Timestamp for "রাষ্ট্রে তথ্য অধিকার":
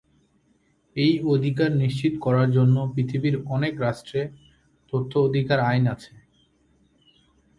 3.79-5.59